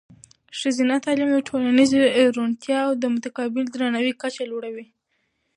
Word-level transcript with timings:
ښځینه 0.59 0.95
تعلیم 1.05 1.29
د 1.33 1.39
ټولنیزې 1.49 1.99
روڼتیا 2.35 2.79
او 2.87 2.91
د 3.01 3.03
متقابل 3.15 3.63
درناوي 3.73 4.13
کچه 4.21 4.43
لوړوي. 4.51 4.87